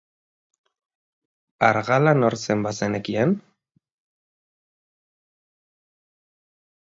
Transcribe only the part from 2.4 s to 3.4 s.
zen bazenekien?